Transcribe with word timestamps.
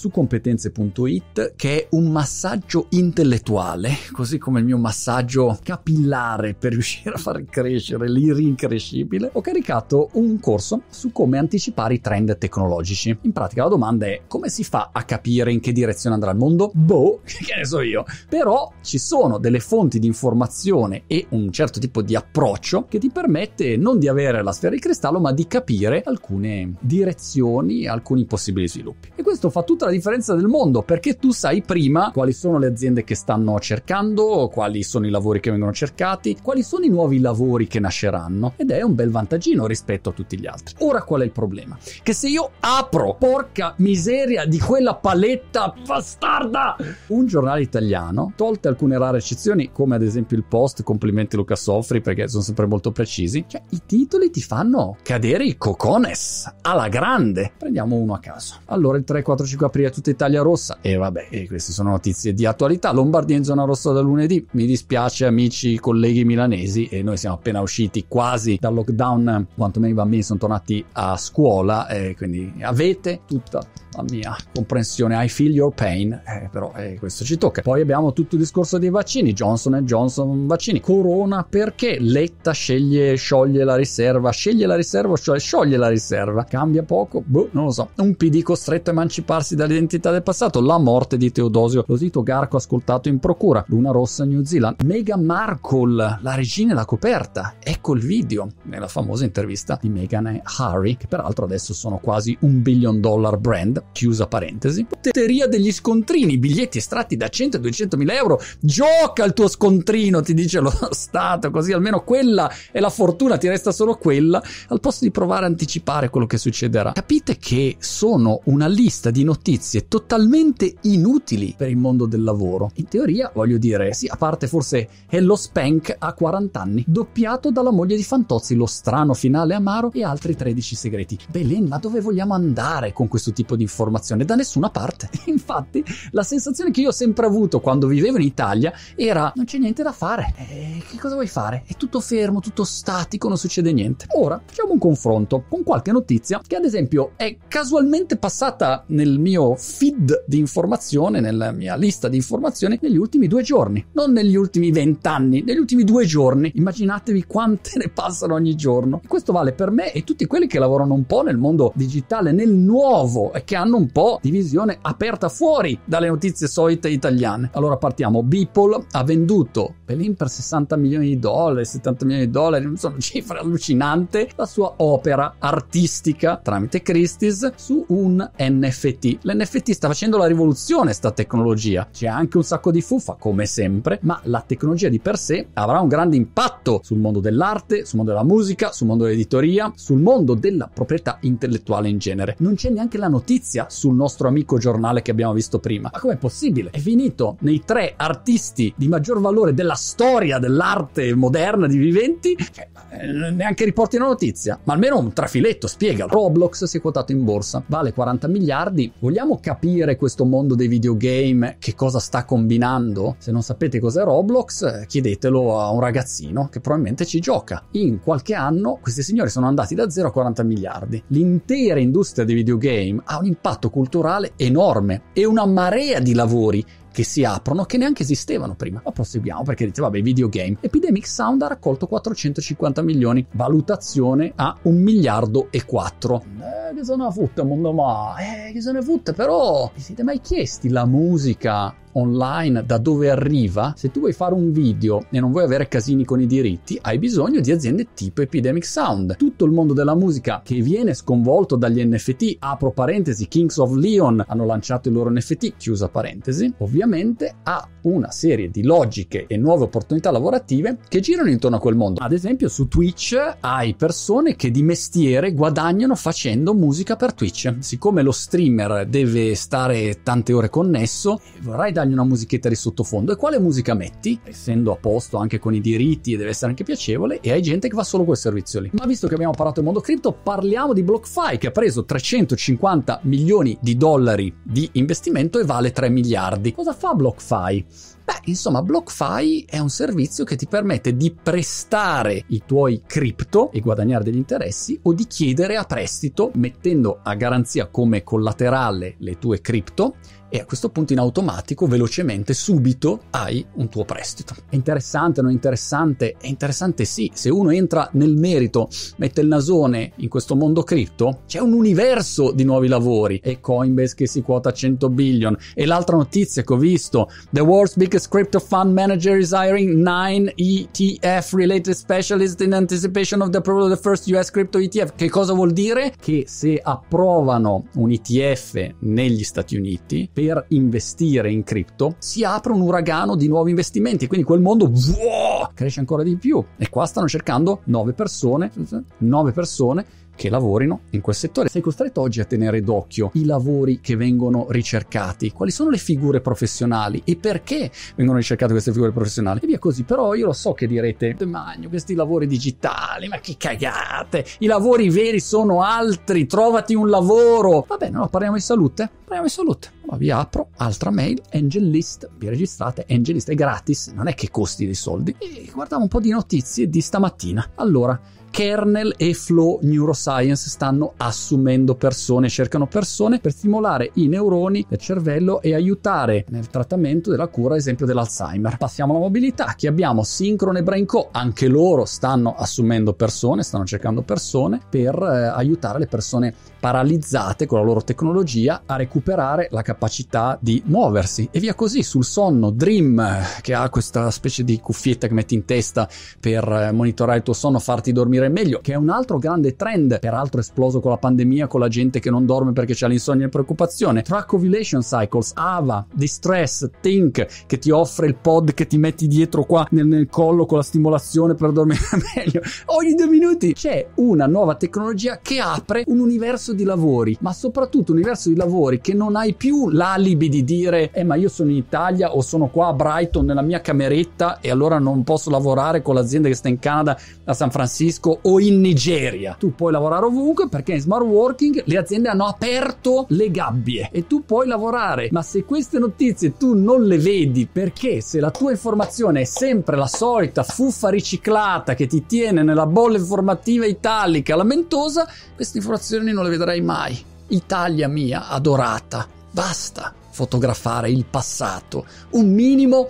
su 0.00 0.08
competenze.it 0.08 1.52
che 1.56 1.76
è 1.76 1.86
un 1.90 2.10
massaggio 2.10 2.86
intellettuale, 2.88 3.98
così 4.12 4.38
come 4.38 4.60
il 4.60 4.64
mio 4.64 4.78
massaggio 4.78 5.58
capillare 5.62 6.54
per 6.54 6.72
riuscire 6.72 7.16
a 7.16 7.18
far 7.18 7.44
crescere 7.44 8.08
l'irincrescibile, 8.08 9.28
ho 9.30 9.42
caricato 9.42 10.08
un 10.14 10.40
corso 10.40 10.84
su 10.88 11.12
come 11.12 11.36
anticipare 11.36 11.92
i 11.92 12.00
trend 12.00 12.38
tecnologici. 12.38 13.14
In 13.20 13.32
pratica 13.32 13.64
la 13.64 13.68
domanda 13.68 14.06
è 14.06 14.22
come 14.26 14.48
si 14.48 14.64
fa 14.64 14.88
a 14.90 15.02
capire 15.02 15.52
in 15.52 15.60
che 15.60 15.72
direzione 15.72 16.14
andrà 16.14 16.30
il 16.30 16.38
mondo? 16.38 16.70
Boh, 16.72 17.20
che 17.44 17.56
ne 17.56 17.66
so 17.66 17.82
io. 17.82 18.04
Però 18.26 18.72
ci 18.80 18.96
sono 18.96 19.36
delle 19.36 19.60
fonti 19.60 19.98
di 19.98 20.06
informazione 20.06 21.02
e 21.08 21.26
un 21.30 21.52
certo 21.52 21.78
tipo 21.78 22.00
di 22.00 22.16
approccio 22.16 22.86
che 22.88 22.98
ti 22.98 23.10
permette 23.10 23.76
non 23.76 23.98
di 23.98 24.08
avere 24.08 24.42
la 24.42 24.52
sfera 24.52 24.74
di 24.74 24.80
cristallo, 24.80 25.20
ma 25.20 25.32
di 25.32 25.46
capire 25.46 26.00
alcune 26.06 26.72
direzioni, 26.80 27.86
alcuni 27.86 28.24
possibili 28.24 28.66
sviluppi. 28.66 29.10
Questo 29.30 29.50
fa 29.50 29.62
tutta 29.62 29.84
la 29.84 29.92
differenza 29.92 30.34
del 30.34 30.48
mondo 30.48 30.82
perché 30.82 31.16
tu 31.16 31.30
sai 31.30 31.62
prima 31.62 32.10
quali 32.12 32.32
sono 32.32 32.58
le 32.58 32.66
aziende 32.66 33.04
che 33.04 33.14
stanno 33.14 33.60
cercando, 33.60 34.50
quali 34.52 34.82
sono 34.82 35.06
i 35.06 35.10
lavori 35.10 35.38
che 35.38 35.52
vengono 35.52 35.72
cercati, 35.72 36.36
quali 36.42 36.64
sono 36.64 36.84
i 36.84 36.88
nuovi 36.88 37.20
lavori 37.20 37.68
che 37.68 37.78
nasceranno 37.78 38.54
ed 38.56 38.72
è 38.72 38.82
un 38.82 38.96
bel 38.96 39.12
vantaggino 39.12 39.68
rispetto 39.68 40.08
a 40.08 40.12
tutti 40.12 40.36
gli 40.36 40.48
altri. 40.48 40.74
Ora 40.78 41.04
qual 41.04 41.20
è 41.20 41.24
il 41.24 41.30
problema? 41.30 41.78
Che 42.02 42.12
se 42.12 42.28
io 42.28 42.50
apro, 42.58 43.14
porca 43.16 43.74
miseria 43.76 44.46
di 44.46 44.58
quella 44.58 44.96
paletta 44.96 45.72
bastarda, 45.86 46.76
un 47.06 47.26
giornale 47.26 47.62
italiano, 47.62 48.32
tolte 48.34 48.66
alcune 48.66 48.98
rare 48.98 49.18
eccezioni 49.18 49.70
come 49.70 49.94
ad 49.94 50.02
esempio 50.02 50.36
il 50.36 50.42
Post, 50.42 50.82
complimenti 50.82 51.36
Luca 51.36 51.54
Soffri 51.54 52.00
perché 52.00 52.26
sono 52.26 52.42
sempre 52.42 52.66
molto 52.66 52.90
precisi, 52.90 53.44
cioè 53.46 53.62
i 53.68 53.82
titoli 53.86 54.30
ti 54.30 54.42
fanno 54.42 54.96
cadere 55.04 55.44
i 55.44 55.56
cocones 55.56 56.52
alla 56.62 56.88
grande. 56.88 57.52
Prendiamo 57.56 57.94
uno 57.94 58.14
a 58.14 58.18
caso. 58.18 58.56
Allora 58.64 58.98
il 58.98 59.04
345 59.22 59.66
aprile 59.66 59.90
tutta 59.90 60.10
Italia 60.10 60.42
rossa 60.42 60.78
e 60.80 60.96
vabbè, 60.96 61.28
e 61.30 61.46
queste 61.46 61.72
sono 61.72 61.90
notizie 61.90 62.32
di 62.32 62.46
attualità. 62.46 62.92
Lombardia 62.92 63.36
in 63.36 63.44
zona 63.44 63.64
rossa 63.64 63.92
da 63.92 64.00
lunedì. 64.00 64.46
Mi 64.52 64.66
dispiace 64.66 65.26
amici, 65.26 65.78
colleghi 65.78 66.24
milanesi 66.24 66.86
e 66.86 67.02
noi 67.02 67.16
siamo 67.16 67.36
appena 67.36 67.60
usciti 67.60 68.06
quasi 68.08 68.58
dal 68.60 68.74
lockdown, 68.74 69.48
quantomeno 69.54 69.92
i 69.92 69.96
bambini 69.96 70.22
sono 70.22 70.38
tornati 70.38 70.84
a 70.92 71.16
scuola 71.16 71.86
e 71.88 72.14
quindi 72.16 72.52
avete 72.60 73.20
tutta 73.26 73.62
la 73.92 74.04
mia 74.08 74.36
comprensione. 74.54 75.22
I 75.22 75.28
feel 75.28 75.52
your 75.52 75.72
pain, 75.74 76.12
eh, 76.12 76.48
però 76.50 76.72
eh, 76.76 76.96
questo 76.98 77.24
ci 77.24 77.36
tocca. 77.36 77.62
Poi 77.62 77.80
abbiamo 77.80 78.12
tutto 78.12 78.34
il 78.36 78.40
discorso 78.40 78.78
dei 78.78 78.90
vaccini, 78.90 79.32
Johnson 79.32 79.80
Johnson 79.84 80.46
vaccini, 80.46 80.80
Corona 80.80 81.44
perché 81.48 81.98
Letta 81.98 82.52
sceglie, 82.52 83.16
scioglie 83.16 83.64
la 83.64 83.76
riserva, 83.76 84.30
sceglie 84.30 84.66
la 84.66 84.76
riserva, 84.76 85.16
cioè 85.16 85.38
scioglie 85.38 85.76
la 85.76 85.88
riserva, 85.88 86.44
cambia 86.44 86.82
poco, 86.82 87.22
boh, 87.24 87.48
non 87.52 87.64
lo 87.64 87.70
so. 87.70 87.90
Un 87.96 88.14
PD 88.14 88.42
costretto 88.42 88.90
a 88.90 88.92
emanciparsi 89.10 89.56
dall'identità 89.56 90.12
del 90.12 90.22
passato, 90.22 90.60
la 90.60 90.78
morte 90.78 91.16
di 91.16 91.32
Teodosio 91.32 91.84
Losito 91.88 92.22
Garco 92.22 92.56
ascoltato 92.56 93.08
in 93.08 93.18
procura, 93.18 93.64
Luna 93.66 93.90
Rossa 93.90 94.24
New 94.24 94.44
Zealand, 94.44 94.82
Meghan 94.84 95.24
Markle, 95.24 96.18
la 96.22 96.34
regina 96.36 96.74
da 96.74 96.84
coperta, 96.84 97.56
ecco 97.58 97.94
il 97.94 98.02
video 98.02 98.48
nella 98.64 98.86
famosa 98.86 99.24
intervista 99.24 99.76
di 99.80 99.88
Meghan 99.88 100.28
e 100.28 100.42
Harry, 100.58 100.96
che 100.96 101.08
peraltro 101.08 101.44
adesso 101.44 101.74
sono 101.74 101.98
quasi 101.98 102.36
un 102.42 102.62
billion 102.62 103.00
dollar 103.00 103.36
brand, 103.36 103.82
chiusa 103.90 104.28
parentesi. 104.28 104.86
Teoria 105.00 105.48
degli 105.48 105.72
scontrini, 105.72 106.38
biglietti 106.38 106.78
estratti 106.78 107.16
da 107.16 107.26
100-200 107.26 107.96
mila 107.96 108.14
euro, 108.14 108.40
gioca 108.60 109.24
il 109.24 109.32
tuo 109.32 109.48
scontrino, 109.48 110.20
ti 110.20 110.34
dice 110.34 110.60
lo 110.60 110.72
Stato, 110.92 111.50
così 111.50 111.72
almeno 111.72 112.04
quella 112.04 112.48
è 112.70 112.78
la 112.78 112.90
fortuna, 112.90 113.38
ti 113.38 113.48
resta 113.48 113.72
solo 113.72 113.96
quella, 113.96 114.40
al 114.68 114.78
posto 114.78 115.04
di 115.04 115.10
provare 115.10 115.46
a 115.46 115.48
anticipare 115.48 116.10
quello 116.10 116.26
che 116.26 116.38
succederà. 116.38 116.92
Capite 116.92 117.38
che 117.38 117.76
sono 117.80 118.40
una 118.44 118.68
lista 118.68 118.99
di 119.08 119.24
notizie 119.24 119.88
totalmente 119.88 120.74
inutili 120.82 121.54
per 121.56 121.70
il 121.70 121.78
mondo 121.78 122.04
del 122.04 122.22
lavoro. 122.22 122.70
In 122.74 122.88
teoria, 122.88 123.30
voglio 123.32 123.56
dire, 123.56 123.94
sì, 123.94 124.06
a 124.06 124.16
parte 124.16 124.46
forse 124.46 124.86
Hello 125.08 125.36
Spank 125.36 125.96
a 125.98 126.12
40 126.12 126.60
anni, 126.60 126.84
doppiato 126.86 127.50
dalla 127.50 127.70
moglie 127.70 127.96
di 127.96 128.02
Fantozzi, 128.02 128.54
lo 128.54 128.66
strano 128.66 129.14
finale 129.14 129.54
amaro 129.54 129.90
e 129.92 130.04
altri 130.04 130.36
13 130.36 130.74
segreti. 130.74 131.18
Belen, 131.30 131.64
ma 131.64 131.78
dove 131.78 132.02
vogliamo 132.02 132.34
andare 132.34 132.92
con 132.92 133.08
questo 133.08 133.32
tipo 133.32 133.56
di 133.56 133.62
informazione? 133.62 134.26
Da 134.26 134.34
nessuna 134.34 134.68
parte. 134.68 135.08
Infatti, 135.26 135.82
la 136.10 136.22
sensazione 136.22 136.70
che 136.70 136.82
io 136.82 136.88
ho 136.88 136.92
sempre 136.92 137.24
avuto 137.24 137.60
quando 137.60 137.86
vivevo 137.86 138.18
in 138.18 138.24
Italia 138.24 138.72
era 138.96 139.32
non 139.36 139.44
c'è 139.44 139.58
niente 139.58 139.82
da 139.82 139.92
fare. 139.92 140.34
Eh, 140.36 140.82
che 140.86 140.98
cosa 140.98 141.14
vuoi 141.14 141.28
fare? 141.28 141.62
È 141.66 141.74
tutto 141.76 142.00
fermo, 142.00 142.40
tutto 142.40 142.64
statico, 142.64 143.28
non 143.28 143.38
succede 143.38 143.72
niente. 143.72 144.06
Ora 144.16 144.40
facciamo 144.44 144.72
un 144.72 144.78
confronto 144.78 145.44
con 145.48 145.62
qualche 145.62 145.92
notizia 145.92 146.40
che 146.46 146.56
ad 146.56 146.64
esempio 146.64 147.12
è 147.16 147.36
casualmente 147.46 148.16
passata 148.16 148.79
nel 148.86 149.18
mio 149.18 149.54
feed 149.56 150.24
di 150.26 150.38
informazione, 150.38 151.20
nella 151.20 151.52
mia 151.52 151.76
lista 151.76 152.08
di 152.08 152.16
informazioni 152.16 152.78
negli 152.80 152.96
ultimi 152.96 153.26
due 153.26 153.42
giorni, 153.42 153.84
non 153.92 154.12
negli 154.12 154.36
ultimi 154.36 154.70
vent'anni, 154.70 155.42
negli 155.42 155.58
ultimi 155.58 155.84
due 155.84 156.04
giorni. 156.04 156.52
Immaginatevi 156.54 157.24
quante 157.26 157.72
ne 157.76 157.88
passano 157.88 158.34
ogni 158.34 158.54
giorno. 158.54 159.00
Questo 159.06 159.32
vale 159.32 159.52
per 159.52 159.70
me 159.70 159.92
e 159.92 160.04
tutti 160.04 160.26
quelli 160.26 160.46
che 160.46 160.58
lavorano 160.58 160.94
un 160.94 161.04
po' 161.04 161.22
nel 161.22 161.36
mondo 161.36 161.72
digitale, 161.74 162.32
nel 162.32 162.52
nuovo 162.52 163.32
e 163.32 163.44
che 163.44 163.56
hanno 163.56 163.76
un 163.76 163.90
po' 163.90 164.18
di 164.22 164.30
visione 164.30 164.78
aperta 164.80 165.28
fuori 165.28 165.78
dalle 165.84 166.08
notizie 166.08 166.46
solite 166.46 166.88
italiane. 166.88 167.50
Allora 167.52 167.76
partiamo. 167.76 168.22
Beeple 168.22 168.86
ha 168.90 169.04
venduto 169.04 169.74
Pelin 169.90 170.14
per 170.14 170.28
60 170.28 170.76
milioni 170.76 171.08
di 171.08 171.18
dollari, 171.18 171.64
70 171.64 172.04
milioni 172.04 172.26
di 172.26 172.30
dollari, 172.30 172.76
sono 172.76 172.98
cifre 173.02 173.38
allucinanti, 173.38 174.28
la 174.36 174.46
sua 174.46 174.74
opera 174.76 175.34
artistica 175.40 176.38
tramite 176.40 176.80
Christie's 176.80 177.54
su 177.56 177.84
un 177.88 178.30
NFT. 178.38 179.18
L'NFT 179.22 179.72
sta 179.72 179.88
facendo 179.88 180.16
la 180.16 180.26
rivoluzione, 180.26 180.92
sta 180.92 181.10
tecnologia. 181.10 181.88
C'è 181.90 182.06
anche 182.06 182.36
un 182.36 182.44
sacco 182.44 182.70
di 182.70 182.80
fuffa, 182.80 183.16
come 183.18 183.46
sempre, 183.46 183.98
ma 184.02 184.20
la 184.24 184.44
tecnologia 184.46 184.88
di 184.88 185.00
per 185.00 185.18
sé 185.18 185.48
avrà 185.54 185.80
un 185.80 185.88
grande 185.88 186.14
impatto 186.14 186.80
sul 186.84 186.98
mondo 186.98 187.18
dell'arte, 187.18 187.84
sul 187.84 187.96
mondo 187.96 188.12
della 188.12 188.24
musica, 188.24 188.70
sul 188.70 188.86
mondo 188.86 189.06
dell'editoria, 189.06 189.72
sul 189.74 189.98
mondo 189.98 190.34
della 190.34 190.70
proprietà 190.72 191.18
intellettuale 191.22 191.88
in 191.88 191.98
genere. 191.98 192.36
Non 192.38 192.54
c'è 192.54 192.70
neanche 192.70 192.96
la 192.96 193.08
notizia 193.08 193.66
sul 193.68 193.96
nostro 193.96 194.28
amico 194.28 194.56
giornale 194.56 195.02
che 195.02 195.10
abbiamo 195.10 195.32
visto 195.32 195.58
prima. 195.58 195.90
Ma 195.92 195.98
com'è 195.98 196.16
possibile? 196.16 196.70
È 196.70 196.78
finito 196.78 197.38
nei 197.40 197.64
tre 197.64 197.94
artisti 197.96 198.72
di 198.76 198.86
maggior 198.86 199.20
valore 199.20 199.52
della 199.52 199.78
storia 199.80 200.38
dell'arte 200.38 201.14
moderna 201.14 201.66
di 201.66 201.78
viventi? 201.78 202.36
Cioè, 202.36 202.68
eh, 202.90 203.30
neanche 203.30 203.64
riporti 203.64 203.96
una 203.96 204.06
notizia. 204.06 204.58
Ma 204.64 204.74
almeno 204.74 204.98
un 204.98 205.12
trafiletto, 205.12 205.66
spiegalo. 205.66 206.12
Roblox 206.12 206.64
si 206.64 206.76
è 206.76 206.80
quotato 206.80 207.12
in 207.12 207.24
borsa, 207.24 207.62
vale 207.66 207.92
40 207.92 208.28
miliardi. 208.28 208.92
Vogliamo 208.98 209.38
capire 209.40 209.96
questo 209.96 210.24
mondo 210.24 210.54
dei 210.54 210.68
videogame, 210.68 211.56
che 211.58 211.74
cosa 211.74 211.98
sta 211.98 212.24
combinando? 212.24 213.16
Se 213.18 213.32
non 213.32 213.42
sapete 213.42 213.80
cos'è 213.80 214.02
Roblox, 214.02 214.86
chiedetelo 214.86 215.58
a 215.58 215.70
un 215.70 215.80
ragazzino 215.80 216.48
che 216.50 216.60
probabilmente 216.60 217.06
ci 217.06 217.20
gioca. 217.20 217.64
In 217.72 218.00
qualche 218.00 218.34
anno 218.34 218.78
questi 218.80 219.02
signori 219.02 219.30
sono 219.30 219.46
andati 219.46 219.74
da 219.74 219.88
0 219.88 220.08
a 220.08 220.12
40 220.12 220.42
miliardi. 220.42 221.02
L'intera 221.08 221.80
industria 221.80 222.24
dei 222.26 222.34
videogame 222.34 223.00
ha 223.04 223.18
un 223.18 223.26
impatto 223.26 223.70
culturale 223.70 224.32
enorme 224.36 225.02
e 225.14 225.24
una 225.24 225.46
marea 225.46 226.00
di 226.00 226.12
lavori 226.12 226.64
che 226.92 227.04
si 227.04 227.24
aprono 227.24 227.64
che 227.64 227.76
neanche 227.78 228.02
esistevano 228.02 228.54
prima. 228.54 228.80
Ma 228.84 228.90
proseguiamo 228.90 229.42
perché 229.42 229.64
dite, 229.64 229.80
vabbè, 229.80 230.02
videogame. 230.02 230.56
Epidemic 230.60 231.06
Sound 231.06 231.42
ha 231.42 231.48
raccolto 231.48 231.86
450 231.86 232.82
milioni, 232.82 233.24
valutazione 233.32 234.32
a 234.34 234.56
un 234.62 234.80
miliardo 234.80 235.48
e 235.50 235.64
4. 235.64 236.24
Eh, 236.38 236.74
che 236.74 236.84
sono 236.84 237.10
fotte, 237.10 237.42
mondo 237.42 237.72
ma, 237.72 238.14
eh, 238.18 238.52
che 238.52 238.60
sono 238.60 238.82
fotte, 238.82 239.12
però 239.12 239.70
vi 239.74 239.80
siete 239.80 240.02
mai 240.02 240.20
chiesti 240.20 240.68
la 240.68 240.86
musica 240.86 241.74
online 241.92 242.64
da 242.64 242.78
dove 242.78 243.10
arriva, 243.10 243.74
se 243.76 243.90
tu 243.90 244.00
vuoi 244.00 244.12
fare 244.12 244.34
un 244.34 244.52
video 244.52 245.06
e 245.10 245.20
non 245.20 245.30
vuoi 245.30 245.44
avere 245.44 245.68
casini 245.68 246.04
con 246.04 246.20
i 246.20 246.26
diritti, 246.26 246.78
hai 246.80 246.98
bisogno 246.98 247.40
di 247.40 247.50
aziende 247.50 247.88
tipo 247.94 248.22
Epidemic 248.22 248.64
Sound. 248.64 249.16
Tutto 249.16 249.44
il 249.44 249.52
mondo 249.52 249.72
della 249.72 249.94
musica 249.94 250.40
che 250.44 250.60
viene 250.60 250.94
sconvolto 250.94 251.56
dagli 251.56 251.84
NFT, 251.84 252.36
apro 252.38 252.70
parentesi, 252.70 253.28
Kings 253.28 253.56
of 253.58 253.74
Leon 253.74 254.24
hanno 254.26 254.44
lanciato 254.44 254.88
il 254.88 254.94
loro 254.94 255.10
NFT, 255.10 255.56
chiusa 255.56 255.88
parentesi, 255.88 256.52
ovviamente 256.58 257.34
ha 257.42 257.66
una 257.82 258.10
serie 258.10 258.50
di 258.50 258.62
logiche 258.62 259.26
e 259.26 259.36
nuove 259.36 259.64
opportunità 259.64 260.10
lavorative 260.10 260.78
che 260.88 261.00
girano 261.00 261.30
intorno 261.30 261.56
a 261.56 261.60
quel 261.60 261.76
mondo. 261.76 262.00
Ad 262.00 262.12
esempio 262.12 262.48
su 262.48 262.68
Twitch 262.68 263.16
hai 263.40 263.74
persone 263.74 264.36
che 264.36 264.50
di 264.50 264.62
mestiere 264.62 265.32
guadagnano 265.32 265.94
facendo 265.94 266.54
musica 266.54 266.96
per 266.96 267.14
Twitch. 267.14 267.56
Siccome 267.60 268.02
lo 268.02 268.12
streamer 268.12 268.86
deve 268.86 269.34
stare 269.34 270.02
tante 270.02 270.32
ore 270.32 270.50
connesso, 270.50 271.20
vorrai 271.40 271.72
dargli 271.80 271.92
una 271.92 272.04
musichetta 272.04 272.48
di 272.48 272.54
sottofondo. 272.54 273.12
E 273.12 273.16
quale 273.16 273.38
musica 273.38 273.74
metti? 273.74 274.18
Essendo 274.24 274.72
a 274.72 274.76
posto 274.76 275.16
anche 275.16 275.38
con 275.38 275.54
i 275.54 275.60
diritti 275.60 276.16
deve 276.16 276.30
essere 276.30 276.50
anche 276.50 276.64
piacevole, 276.64 277.20
e 277.20 277.32
hai 277.32 277.42
gente 277.42 277.68
che 277.68 277.74
fa 277.74 277.84
solo 277.84 278.04
quel 278.04 278.16
servizio 278.16 278.60
lì. 278.60 278.70
Ma 278.72 278.86
visto 278.86 279.08
che 279.08 279.14
abbiamo 279.14 279.32
parlato 279.32 279.56
del 279.56 279.64
mondo 279.64 279.80
cripto, 279.80 280.12
parliamo 280.12 280.72
di 280.72 280.82
BlockFi 280.82 281.38
che 281.38 281.48
ha 281.48 281.52
preso 281.52 281.84
350 281.84 283.00
milioni 283.04 283.56
di 283.60 283.76
dollari 283.76 284.32
di 284.42 284.68
investimento 284.72 285.38
e 285.38 285.44
vale 285.44 285.72
3 285.72 285.88
miliardi. 285.88 286.52
Cosa 286.52 286.72
fa 286.72 286.94
BlockFi? 286.94 287.66
Beh, 288.10 288.20
insomma, 288.24 288.62
BlockFi 288.62 289.44
è 289.48 289.58
un 289.58 289.68
servizio 289.68 290.24
che 290.24 290.34
ti 290.34 290.48
permette 290.48 290.96
di 290.96 291.12
prestare 291.12 292.24
i 292.28 292.42
tuoi 292.44 292.82
cripto 292.84 293.52
e 293.52 293.60
guadagnare 293.60 294.02
degli 294.02 294.16
interessi 294.16 294.76
o 294.82 294.92
di 294.94 295.06
chiedere 295.06 295.56
a 295.56 295.62
prestito 295.62 296.32
mettendo 296.34 296.98
a 297.04 297.14
garanzia 297.14 297.66
come 297.66 298.02
collaterale 298.02 298.96
le 298.98 299.18
tue 299.18 299.40
cripto 299.40 299.94
e 300.30 300.38
a 300.38 300.44
questo 300.44 300.70
punto 300.70 300.92
in 300.92 301.00
automatico, 301.00 301.66
velocemente, 301.66 302.32
subito 302.32 303.02
hai 303.10 303.44
un 303.54 303.68
tuo 303.68 303.84
prestito. 303.84 304.34
È 304.48 304.54
interessante, 304.54 305.20
non 305.20 305.30
è 305.30 305.34
interessante? 305.34 306.16
È 306.18 306.26
interessante 306.26 306.84
sì, 306.84 307.10
se 307.12 307.28
uno 307.28 307.50
entra 307.50 307.88
nel 307.92 308.16
merito, 308.16 308.68
mette 308.96 309.20
il 309.20 309.26
nasone 309.26 309.92
in 309.96 310.08
questo 310.08 310.36
mondo 310.36 310.62
cripto, 310.62 311.22
c'è 311.26 311.40
un 311.40 311.52
universo 311.52 312.30
di 312.32 312.44
nuovi 312.44 312.68
lavori 312.68 313.20
e 313.22 313.40
Coinbase 313.40 313.94
che 313.94 314.06
si 314.06 314.22
quota 314.22 314.52
100 314.52 314.88
billion 314.88 315.36
e 315.54 315.66
l'altra 315.66 315.96
notizia 315.96 316.42
che 316.42 316.52
ho 316.52 316.56
visto, 316.56 317.10
the 317.30 317.40
world's 317.40 317.76
biggest 317.76 318.08
crypto 318.08 318.38
fund 318.38 318.72
manager 318.72 319.18
is 319.18 319.32
hiring 319.32 319.82
9 319.82 320.34
ETF 320.36 321.32
related 321.32 321.74
specialists 321.74 322.42
in 322.44 322.52
anticipation 322.52 323.20
of 323.20 323.30
the 323.30 323.38
approval 323.38 323.64
of 323.64 323.70
the 323.70 323.80
first 323.80 324.06
US 324.08 324.30
crypto 324.30 324.58
ETF. 324.58 324.94
Che 324.94 325.08
cosa 325.08 325.32
vuol 325.32 325.52
dire? 325.52 325.92
Che 326.00 326.24
se 326.26 326.60
approvano 326.62 327.66
un 327.74 327.90
ETF 327.90 328.74
negli 328.80 329.24
Stati 329.24 329.56
Uniti, 329.56 330.08
per 330.20 330.44
investire 330.48 331.30
in 331.30 331.42
cripto, 331.42 331.96
si 331.98 332.22
apre 332.24 332.52
un 332.52 332.60
uragano 332.60 333.16
di 333.16 333.26
nuovi 333.26 333.50
investimenti, 333.50 334.06
quindi 334.06 334.26
quel 334.26 334.40
mondo 334.40 334.66
wow, 334.66 335.48
cresce 335.54 335.80
ancora 335.80 336.02
di 336.02 336.16
più. 336.16 336.44
E 336.56 336.68
qua 336.68 336.84
stanno 336.84 337.08
cercando 337.08 337.62
nove 337.64 337.92
persone, 337.92 338.52
nove 338.98 339.32
persone 339.32 339.84
che 340.20 340.28
lavorino 340.28 340.80
in 340.90 341.00
quel 341.00 341.16
settore. 341.16 341.48
Sei 341.48 341.62
costretto 341.62 342.02
oggi 342.02 342.20
a 342.20 342.26
tenere 342.26 342.60
d'occhio 342.60 343.10
i 343.14 343.24
lavori 343.24 343.80
che 343.80 343.96
vengono 343.96 344.44
ricercati, 344.50 345.32
quali 345.32 345.50
sono 345.50 345.70
le 345.70 345.78
figure 345.78 346.20
professionali 346.20 347.00
e 347.06 347.16
perché 347.16 347.70
vengono 347.96 348.18
ricercate 348.18 348.52
queste 348.52 348.70
figure 348.70 348.92
professionali 348.92 349.40
e 349.42 349.46
via 349.46 349.58
così. 349.58 349.84
Però 349.84 350.12
io 350.12 350.26
lo 350.26 350.34
so 350.34 350.52
che 350.52 350.66
direte, 350.66 351.16
Magno, 351.24 351.70
questi 351.70 351.94
lavori 351.94 352.26
digitali, 352.26 353.08
ma 353.08 353.18
che 353.20 353.36
cagate, 353.38 354.26
i 354.40 354.46
lavori 354.46 354.90
veri 354.90 355.20
sono 355.20 355.62
altri, 355.62 356.26
trovati 356.26 356.74
un 356.74 356.90
lavoro. 356.90 357.64
Va 357.66 357.78
bene, 357.78 357.96
no, 357.96 358.08
parliamo 358.08 358.36
di 358.36 358.42
salute? 358.42 358.90
Parliamo 359.02 359.24
di 359.24 359.32
salute. 359.32 359.70
Vi 359.96 360.10
apro 360.10 360.50
altra 360.56 360.90
mail, 360.90 361.20
Angel 361.32 361.68
List, 361.68 362.08
vi 362.16 362.28
registrate, 362.28 362.86
Angel 362.88 363.14
List 363.14 363.30
è 363.30 363.34
gratis, 363.34 363.88
non 363.88 364.06
è 364.06 364.14
che 364.14 364.30
costi 364.30 364.64
dei 364.64 364.74
soldi. 364.74 365.14
E 365.18 365.50
guardavo 365.52 365.82
un 365.82 365.88
po' 365.88 366.00
di 366.00 366.10
notizie 366.10 366.68
di 366.68 366.80
stamattina. 366.80 367.52
Allora, 367.56 367.98
Kernel 368.30 368.94
e 368.96 369.12
Flow 369.12 369.58
Neuroscience 369.62 370.48
stanno 370.48 370.94
assumendo 370.96 371.74
persone, 371.74 372.28
cercano 372.28 372.66
persone 372.66 373.18
per 373.18 373.32
stimolare 373.32 373.90
i 373.94 374.06
neuroni 374.06 374.64
del 374.68 374.78
cervello 374.78 375.42
e 375.42 375.52
aiutare 375.52 376.24
nel 376.28 376.48
trattamento 376.48 377.10
della 377.10 377.26
cura, 377.26 377.54
ad 377.54 377.60
esempio, 377.60 377.86
dell'Alzheimer. 377.86 378.56
Passiamo 378.56 378.92
alla 378.92 379.02
mobilità. 379.02 379.54
Chi 379.56 379.66
abbiamo? 379.66 380.04
Synchron 380.04 380.56
e 380.56 380.62
Brain 380.62 380.86
Co. 380.86 381.08
Anche 381.10 381.48
loro 381.48 381.84
stanno 381.84 382.34
assumendo 382.36 382.94
persone, 382.94 383.42
stanno 383.42 383.64
cercando 383.64 384.02
persone 384.02 384.60
per 384.70 384.94
eh, 384.94 385.26
aiutare 385.26 385.80
le 385.80 385.86
persone 385.86 386.34
paralizzate 386.60 387.46
con 387.46 387.58
la 387.58 387.64
loro 387.64 387.82
tecnologia 387.82 388.62
a 388.66 388.76
recuperare 388.76 389.48
la 389.50 389.62
capacità 389.62 390.38
di 390.40 390.62
muoversi. 390.66 391.28
E 391.32 391.40
via 391.40 391.54
così 391.54 391.82
sul 391.82 392.04
sonno. 392.04 392.50
Dream, 392.50 393.02
che 393.40 393.54
ha 393.54 393.68
questa 393.70 394.10
specie 394.10 394.44
di 394.44 394.60
cuffietta 394.60 395.08
che 395.08 395.14
metti 395.14 395.34
in 395.34 395.44
testa 395.44 395.88
per 396.20 396.46
eh, 396.46 396.72
monitorare 396.72 397.18
il 397.18 397.24
tuo 397.24 397.32
sonno, 397.32 397.58
farti 397.58 397.92
dormire 397.92 398.19
dormire 398.20 398.28
meglio, 398.28 398.60
che 398.60 398.72
è 398.72 398.76
un 398.76 398.90
altro 398.90 399.18
grande 399.18 399.56
trend, 399.56 399.98
peraltro 399.98 400.40
esploso 400.40 400.80
con 400.80 400.90
la 400.90 400.98
pandemia, 400.98 401.46
con 401.46 401.60
la 401.60 401.68
gente 401.68 402.00
che 402.00 402.10
non 402.10 402.26
dorme 402.26 402.52
perché 402.52 402.74
c'è 402.74 402.86
l'insonnia 402.88 403.26
e 403.26 403.28
preoccupazione. 403.28 404.02
Track 404.02 404.32
Ovulation 404.34 404.82
Cycles, 404.82 405.32
Ava, 405.34 405.86
Distress, 405.92 406.68
Think, 406.80 407.46
che 407.46 407.58
ti 407.58 407.70
offre 407.70 408.06
il 408.06 408.16
pod 408.16 408.52
che 408.52 408.66
ti 408.66 408.76
metti 408.76 409.06
dietro 409.06 409.44
qua 409.44 409.66
nel, 409.70 409.86
nel 409.86 410.08
collo 410.08 410.44
con 410.46 410.58
la 410.58 410.64
stimolazione 410.64 411.34
per 411.34 411.52
dormire 411.52 411.80
meglio. 412.14 412.40
Ogni 412.66 412.94
due 412.94 413.08
minuti 413.08 413.54
c'è 413.54 413.86
una 413.96 414.26
nuova 414.26 414.56
tecnologia 414.56 415.18
che 415.22 415.38
apre 415.38 415.84
un 415.86 415.98
universo 415.98 416.52
di 416.52 416.64
lavori, 416.64 417.16
ma 417.20 417.32
soprattutto 417.32 417.92
un 417.92 417.98
universo 417.98 418.28
di 418.28 418.36
lavori 418.36 418.80
che 418.80 418.94
non 418.94 419.16
hai 419.16 419.34
più 419.34 419.70
l'alibi 419.70 420.28
di 420.28 420.44
dire, 420.44 420.90
eh 420.92 421.04
ma 421.04 421.14
io 421.14 421.28
sono 421.28 421.50
in 421.50 421.56
Italia 421.56 422.14
o 422.14 422.20
sono 422.20 422.48
qua 422.48 422.68
a 422.68 422.72
Brighton 422.72 423.24
nella 423.24 423.42
mia 423.42 423.60
cameretta 423.60 424.40
e 424.40 424.50
allora 424.50 424.78
non 424.78 425.04
posso 425.04 425.30
lavorare 425.30 425.82
con 425.82 425.94
l'azienda 425.94 426.28
che 426.28 426.34
sta 426.34 426.48
in 426.48 426.58
Canada 426.58 426.98
a 427.24 427.32
San 427.32 427.50
Francisco 427.50 428.09
Mexico 428.10 428.18
o 428.22 428.40
in 428.40 428.60
Nigeria. 428.60 429.36
Tu 429.38 429.54
puoi 429.54 429.72
lavorare 429.72 430.06
ovunque 430.06 430.48
perché 430.48 430.72
in 430.72 430.80
smart 430.80 431.04
working 431.04 431.62
le 431.66 431.78
aziende 431.78 432.08
hanno 432.08 432.26
aperto 432.26 433.06
le 433.10 433.30
gabbie 433.30 433.90
e 433.92 434.06
tu 434.06 434.24
puoi 434.24 434.46
lavorare. 434.46 435.08
Ma 435.12 435.22
se 435.22 435.44
queste 435.44 435.78
notizie 435.78 436.36
tu 436.36 436.54
non 436.54 436.84
le 436.84 436.98
vedi 436.98 437.46
perché 437.46 438.00
se 438.00 438.20
la 438.20 438.30
tua 438.30 438.50
informazione 438.50 439.22
è 439.22 439.24
sempre 439.24 439.76
la 439.76 439.86
solita 439.86 440.42
fuffa 440.42 440.88
riciclata 440.88 441.74
che 441.74 441.86
ti 441.86 442.06
tiene 442.06 442.42
nella 442.42 442.66
bolla 442.66 442.98
informativa 442.98 443.66
italica 443.66 444.34
lamentosa, 444.34 445.06
queste 445.34 445.58
informazioni 445.58 446.12
non 446.12 446.24
le 446.24 446.30
vedrai 446.30 446.60
mai. 446.60 446.98
Italia 447.28 447.86
mia 447.86 448.28
adorata, 448.28 449.06
basta 449.30 449.94
fotografare 450.10 450.90
il 450.90 451.06
passato, 451.08 451.86
un 452.10 452.32
minimo 452.32 452.88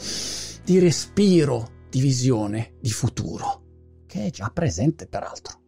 di 0.64 0.78
respiro, 0.78 1.68
di 1.90 2.00
visione, 2.00 2.72
di 2.80 2.90
futuro 2.90 3.59
che 4.10 4.26
è 4.26 4.30
già 4.30 4.50
presente 4.52 5.06
peraltro. 5.06 5.60